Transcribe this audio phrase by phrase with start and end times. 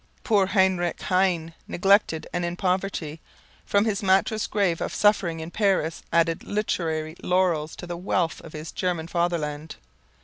[0.23, 3.21] Poor Heinrich Heine, neglected and in poverty,
[3.67, 8.53] from his "mattress grave" of suffering in Paris added literary laurels to the wreath of
[8.53, 9.75] his German Fatherland.